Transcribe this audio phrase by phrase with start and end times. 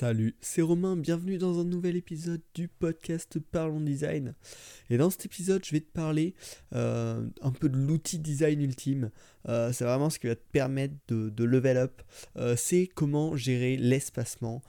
[0.00, 4.32] Salut, c'est Romain, bienvenue dans un nouvel épisode du podcast Parlons Design.
[4.90, 6.36] Et dans cet épisode, je vais te parler
[6.72, 9.10] euh, un peu de l'outil design ultime.
[9.48, 12.00] Euh, c'est vraiment ce qui va te permettre de, level up.
[12.36, 14.62] Euh, c'est comment gérer l'espacement,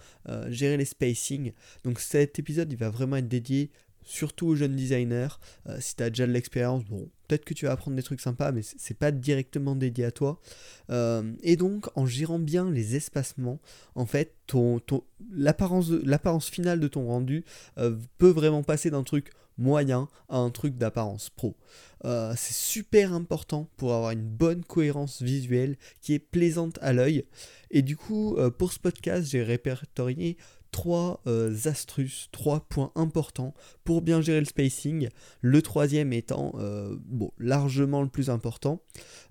[0.47, 1.51] gérer les spacing.
[1.83, 3.69] Donc cet épisode, il va vraiment être dédié
[4.09, 5.39] surtout aux jeunes designers.
[5.79, 8.51] si tu as déjà de l'expérience, bon, peut-être que tu vas apprendre des trucs sympas,
[8.51, 10.41] mais c'est pas directement dédié à toi.
[10.89, 13.59] Euh, et donc, en gérant bien les espacements,
[13.95, 14.81] en fait, ton,
[15.31, 17.45] l'apparence finale de ton rendu
[17.77, 21.55] euh, peut vraiment passer d'un truc moyen à un truc d'apparence pro.
[22.05, 27.25] Euh, c'est super important pour avoir une bonne cohérence visuelle qui est plaisante à l'œil.
[27.69, 30.37] Et du coup, pour ce podcast, j'ai répertorié
[30.71, 35.09] trois euh, astuces, trois points importants pour bien gérer le spacing.
[35.41, 36.95] Le troisième étant euh,
[37.37, 38.81] largement le plus important.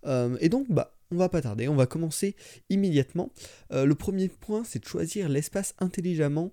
[0.07, 2.37] Euh, et donc, bah, on va pas tarder, on va commencer
[2.69, 3.33] immédiatement.
[3.71, 6.53] le premier point, c'est de choisir l'espace intelligemment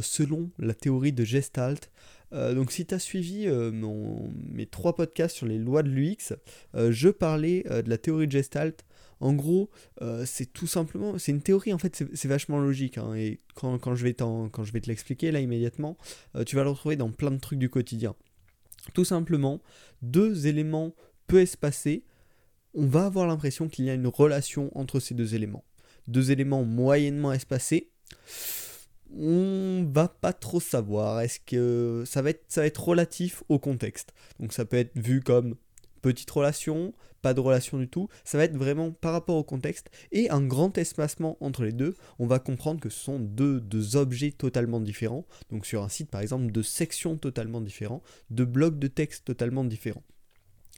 [0.00, 1.88] selon la théorie de Gestalt.
[2.32, 6.34] donc si tu as suivi mes trois podcasts sur les lois de l'UX,
[6.74, 8.84] je parlais de la théorie de Gestalt
[9.22, 9.70] en gros,
[10.02, 12.98] euh, c'est tout simplement, c'est une théorie en fait, c'est vachement logique.
[12.98, 15.96] Hein, et quand, je vais te l'expliquer là immédiatement,
[16.34, 18.16] euh, tu vas le retrouver dans plein de trucs du quotidien.
[18.94, 19.62] Tout simplement,
[20.02, 20.92] deux éléments
[21.28, 22.04] peu espacés,
[22.74, 25.64] on va avoir l'impression qu'il y a une relation entre ces deux éléments.
[26.08, 27.90] Deux éléments moyennement espacés,
[29.16, 31.20] on va pas trop savoir.
[31.20, 34.12] Est-ce que ça va ça va être relatif au contexte.
[34.40, 35.54] Donc ça peut être vu comme
[36.02, 39.90] petite relation, pas de relation du tout, ça va être vraiment par rapport au contexte
[40.10, 43.96] et un grand espacement entre les deux, on va comprendre que ce sont deux, deux
[43.96, 48.78] objets totalement différents, donc sur un site par exemple de sections totalement différents, de blocs
[48.78, 50.02] de texte totalement différents.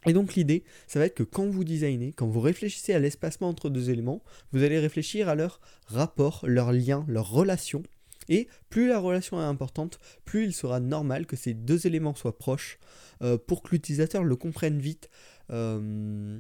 [0.07, 3.49] Et donc l'idée, ça va être que quand vous designez, quand vous réfléchissez à l'espacement
[3.49, 7.83] entre deux éléments, vous allez réfléchir à leur rapport, leur lien, leur relation
[8.29, 12.39] et plus la relation est importante, plus il sera normal que ces deux éléments soient
[12.39, 12.79] proches
[13.23, 15.11] euh, pour que l'utilisateur le comprenne vite.
[15.51, 16.39] Euh,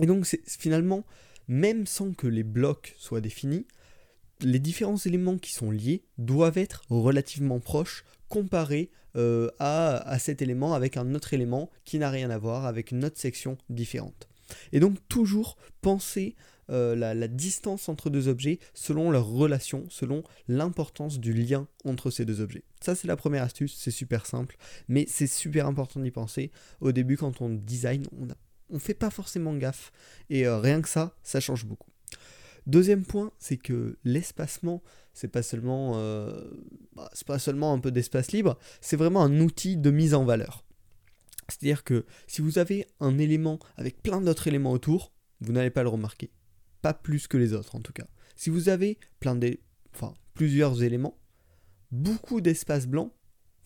[0.00, 1.04] et donc finalement,
[1.48, 3.66] même sans que les blocs soient définis,
[4.40, 10.40] les différents éléments qui sont liés doivent être relativement proches comparés euh, à, à, cet
[10.40, 14.28] élément avec un autre élément qui n'a rien à voir, avec une autre section différente.
[14.72, 16.36] Et donc toujours penser
[16.70, 22.24] euh, la, distance entre deux objets selon leur relation, selon l'importance du lien entre ces
[22.24, 22.64] deux objets.
[22.80, 24.56] Ça c'est la première astuce, c'est super simple,
[24.88, 26.50] mais c'est super important d'y penser.
[26.80, 29.92] Au début quand on design, on ne fait pas forcément gaffe,
[30.28, 31.90] et euh, rien que ça, ça change beaucoup.
[32.66, 34.82] Deuxième point, c'est que l'espacement,
[35.12, 36.50] c'est pas seulement, euh,
[36.94, 40.24] bah, c'est pas seulement un peu d'espace libre, c'est vraiment un outil de mise en
[40.24, 40.64] valeur.
[41.48, 45.82] C'est-à-dire que si vous avez un élément avec plein d'autres éléments autour, vous n'allez pas
[45.82, 46.30] le remarquer
[46.82, 48.06] pas plus que les autres en tout cas.
[48.36, 49.58] Si vous avez plein de,
[49.94, 51.18] enfin, plusieurs éléments,
[51.90, 53.12] beaucoup d'espace blanc,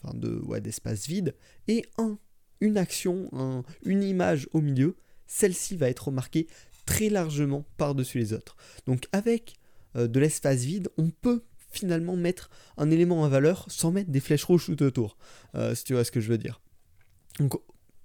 [0.03, 1.35] enfin de, ouais, d'espace vide,
[1.69, 2.19] et un,
[2.61, 6.47] une action, une image au milieu, celle-ci va être remarquée
[6.87, 8.57] très largement par-dessus les autres.
[8.87, 9.57] Donc avec
[9.97, 14.21] euh, de l'espace vide, on peut finalement mettre un élément en valeur sans mettre des
[14.21, 15.17] flèches rouges tout autour,
[15.55, 16.61] euh, si tu vois ce que je veux dire.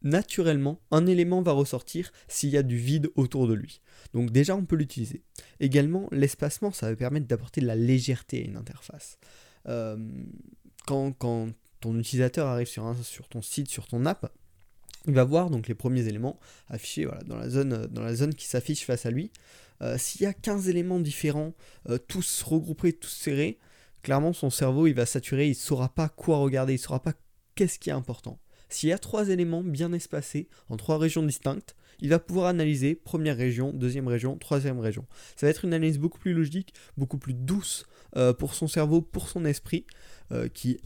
[0.01, 3.81] Naturellement, un élément va ressortir s'il y a du vide autour de lui.
[4.13, 5.23] Donc déjà, on peut l'utiliser.
[5.59, 9.17] Également, l'espacement, ça va permettre d'apporter de la légèreté à une interface.
[9.67, 9.97] Euh,
[10.85, 11.13] quand,
[11.81, 14.33] ton utilisateur arrive sur, ton site, sur ton app,
[15.07, 18.45] il va voir donc les premiers éléments affichés dans, la zone, dans la zone qui
[18.45, 19.31] s'affiche face à lui.
[19.81, 21.53] Euh, s'il y a 15 éléments différents,
[21.89, 23.59] euh, tous regroupés, tous serrés,
[24.03, 27.01] clairement son cerveau il va saturer, il ne saura pas quoi regarder, il ne saura
[27.01, 27.13] pas
[27.55, 28.39] qu'est-ce qui est important.
[28.69, 32.95] S'il y a trois éléments bien espacés en trois régions distinctes, il va pouvoir analyser
[32.95, 35.05] première région, deuxième région, troisième région.
[35.35, 37.85] Ça va être une analyse beaucoup plus logique, beaucoup plus douce
[38.15, 39.85] euh, pour son cerveau, pour son esprit,
[40.31, 40.79] euh, qui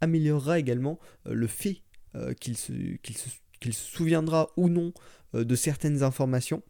[0.00, 1.82] améliorera également euh, le fait
[2.40, 2.72] qu'il se,
[3.70, 4.92] souviendra ou non
[5.34, 6.62] de certaines informations.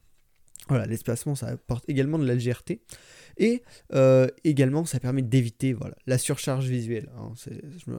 [0.69, 2.83] Voilà, l'espacement, ça apporte également de la légèreté.
[3.39, 3.63] Et
[4.45, 7.09] également, ça permet d'éviter voilà, la surcharge visuelle.
[7.17, 7.33] Hein.
[7.47, 7.91] je,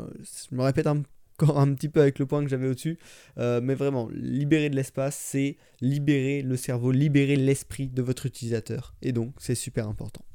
[0.56, 1.02] me, répète un
[1.40, 2.98] encore un petit peu avec le point que j'avais au-dessus.
[3.38, 8.94] Euh, mais vraiment, libérer de l'espace, c'est libérer le cerveau, libérer l'esprit de votre utilisateur.
[9.02, 10.26] Et donc, c'est super important.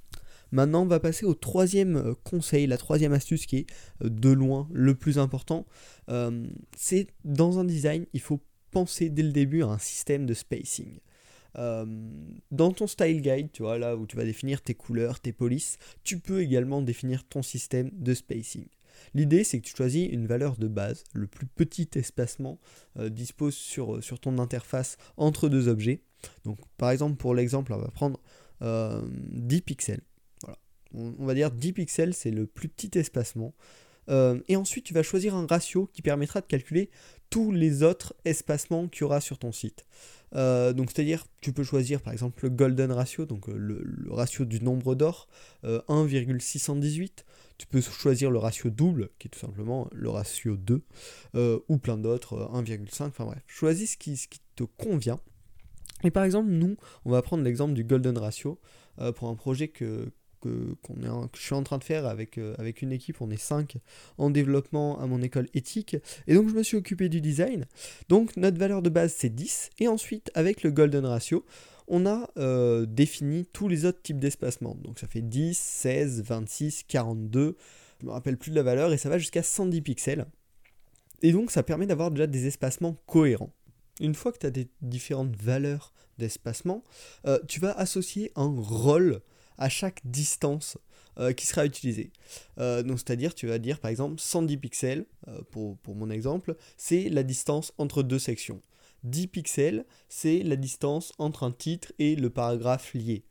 [0.51, 3.67] Maintenant, on va passer au troisième euh, conseil, la troisième astuce qui est
[4.03, 5.67] euh, de loin le plus important.
[6.77, 8.41] c'est dans un design, il faut
[8.71, 11.01] penser dès le début à un système de spacing.
[11.55, 15.77] dans ton style guide, tu vois, là où tu vas définir tes couleurs, tes polices,
[16.03, 18.67] tu peux également définir ton système de spacing.
[19.15, 22.59] L'idée, c'est que tu choisis une valeur de base, le plus petit espacement
[22.99, 26.03] euh, dispose sur, euh, sur ton interface entre deux objets.
[26.45, 28.19] Donc, par exemple, pour l'exemple, on va prendre
[28.61, 30.03] 10 euh, pixels.
[30.43, 30.59] Voilà.
[30.95, 33.55] on, va dire 10 pixels, c'est le plus petit espacement.
[34.09, 36.91] Euh, et ensuite, tu vas choisir un ratio qui permettra de calculer
[37.31, 39.87] tous les autres espacements qu'il y aura sur ton site.
[40.37, 44.45] Euh, donc c'est-à-dire, tu peux choisir par exemple le golden ratio, donc euh, le, ratio
[44.45, 45.29] du nombre d'or,
[45.63, 47.25] 1,618.
[47.57, 50.83] Tu peux choisir le ratio double, qui est tout simplement le ratio 2,
[51.69, 53.43] ou plein d'autres, 1,5, enfin bref.
[53.47, 55.21] Choisis ce qui, ce qui te convient.
[56.03, 58.59] Et par exemple, nous, on va prendre l'exemple du golden ratio
[59.15, 60.11] pour un projet que,
[60.45, 60.77] que,
[61.35, 63.77] je suis en train de faire avec, euh, une équipe, on est 5
[64.19, 65.97] en développement à mon école éthique,
[66.27, 67.67] et donc je me suis occupé du design.
[68.09, 71.45] Donc notre valeur de base c'est 10, et ensuite avec le golden ratio,
[71.89, 74.77] on a euh, défini tous les autres types d'espacement.
[74.83, 77.57] Donc ça fait 10, 16, 26, 42,
[78.01, 80.27] je me rappelle plus de la valeur, et ça va jusqu'à 110 pixels.
[81.23, 83.53] Et donc ça permet d'avoir déjà des espacements cohérents.
[84.01, 86.83] Une fois que tu as des différentes valeurs d'espacement,
[87.27, 89.21] euh, tu vas associer un rôle
[89.59, 90.79] à chaque distance
[91.21, 92.11] euh, qui sera utilisée.
[92.59, 96.57] Euh, donc c'est-à-dire tu vas dire par exemple 110 pixels, euh, pour, pour, mon exemple,
[96.77, 98.61] c'est la distance entre deux sections.
[99.05, 103.23] 10 pixels, c'est la distance entre un titre et le paragraphe lié.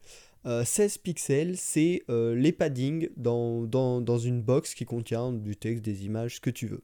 [0.45, 6.05] 16 pixels, c'est les paddings dans, dans, dans, une box qui contient du texte, des
[6.05, 6.83] images, ce que tu veux.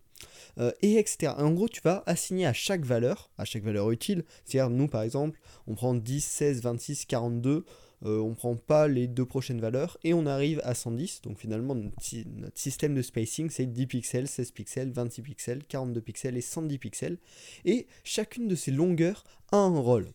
[0.81, 1.33] et etc.
[1.37, 5.01] En gros, tu vas assigner à chaque valeur, à chaque valeur utile, c'est-à-dire nous par
[5.01, 7.65] exemple, on prend 10, 16, 26, 42,
[8.05, 11.21] euh, on prend pas les deux prochaines valeurs et on arrive à 110.
[11.21, 16.37] Donc finalement, notre, système de spacing, c'est 10 pixels, 16 pixels, 26 pixels, 42 pixels
[16.37, 17.17] et 110 pixels.
[17.65, 20.07] Et chacune de ces longueurs a un rôle.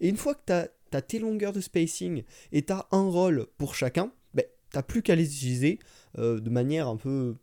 [0.00, 3.46] Et une fois que tu as, tes longueurs de spacing et tu as un rôle
[3.56, 5.78] pour chacun, ben, tu n'as plus qu'à les utiliser
[6.18, 7.36] euh, de manière un peu,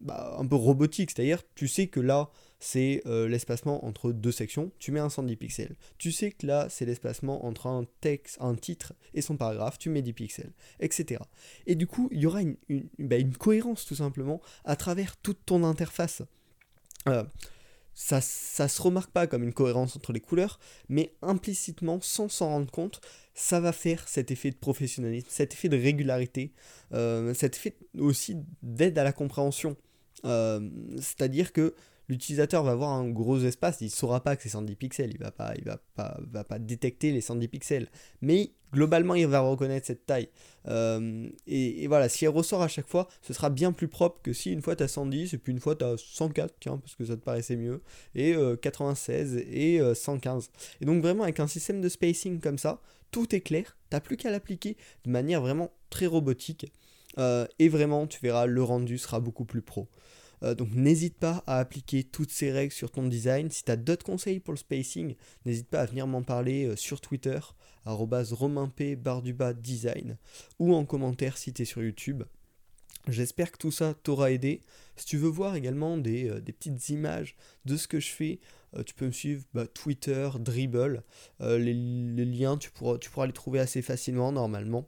[0.00, 1.12] bah, un peu robotique.
[1.14, 5.36] C'est-à-dire, tu sais que là, c'est euh, l'espacement entre deux sections, tu mets un 110
[5.36, 5.76] pixels.
[5.96, 9.88] Tu sais que là, c'est l'espacement entre un texte, un titre et son paragraphe, tu
[9.88, 11.22] mets 10 pixels, etc.
[11.66, 12.56] Et du coup, il y aura une,
[12.98, 16.22] bah, cohérence tout simplement à travers toute ton interface.
[17.08, 17.24] Euh,
[17.94, 20.60] ça, ça se remarque pas comme une cohérence entre les couleurs,
[20.90, 23.00] mais implicitement, sans s'en rendre compte,
[23.34, 26.52] ça va faire cet effet de professionnalisme, cet effet de régularité,
[26.92, 29.76] euh, cet effet aussi d'aide à la compréhension.
[30.22, 31.74] C'est-à-dire que
[32.10, 35.18] l'utilisateur va avoir un gros espace, il ne saura pas que c'est 110 pixels, il
[35.18, 37.88] va pas, il va pas, va pas détecter les 110 pixels.
[38.20, 40.28] Mais globalement, il va reconnaître cette taille.
[40.66, 44.32] Euh, et, voilà, si elle ressort à chaque fois, ce sera bien plus propre que
[44.32, 46.96] si une fois tu as 110 et puis une fois tu as 104, tiens, parce
[46.96, 47.80] que ça te paraissait mieux,
[48.16, 50.44] et 96 euh, et 115.
[50.44, 52.80] Euh, et donc vraiment, avec un système de spacing comme ça,
[53.12, 56.66] tout est clair, t'as plus qu'à l'appliquer de manière vraiment très robotique.
[57.58, 59.88] et vraiment, tu verras, le rendu sera beaucoup plus pro.
[60.42, 63.50] Euh, donc n'hésite pas à appliquer toutes ces règles sur ton design.
[63.50, 65.14] Si tu as d'autres conseils pour le spacing,
[65.44, 67.38] n'hésite pas à venir m'en parler euh, sur Twitter,
[67.84, 68.80] romainp
[69.60, 70.16] design,
[70.58, 72.22] ou en commentaire si tu es sur YouTube.
[73.08, 74.60] J'espère que tout ça t'aura aidé.
[74.96, 77.34] Si tu veux voir également des, euh, petites images
[77.64, 78.40] de ce que je fais,
[78.86, 81.02] tu peux me suivre bah, Twitter, Dribble.
[81.40, 84.86] Les, liens, tu pourras, les trouver assez facilement normalement.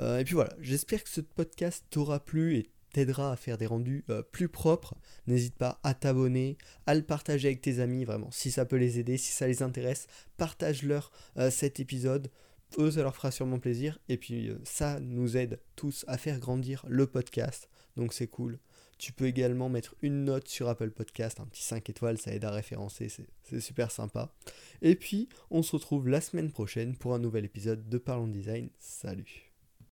[0.00, 4.22] et puis voilà, j'espère que ce podcast t'aura plu t'aidera à faire des rendus euh,
[4.22, 4.94] plus propres.
[5.26, 8.30] N'hésite pas à t'abonner, à le partager avec tes amis, vraiment.
[8.30, 10.06] Si ça peut les aider, si ça les intéresse,
[10.36, 12.30] partage-leur euh, cet épisode.
[12.78, 13.98] Eux, ça leur fera sûrement plaisir.
[14.08, 17.68] Et puis, euh, ça nous aide tous à faire grandir le podcast.
[17.96, 18.58] Donc, c'est cool.
[18.98, 22.44] Tu peux également mettre une note sur Apple Podcast, un petit 5 étoiles, ça aide
[22.44, 23.08] à référencer,
[23.42, 24.32] c'est super sympa.
[24.80, 28.70] Et puis, on se retrouve la semaine prochaine pour un nouvel épisode de Parlons Design.
[28.78, 29.51] Salut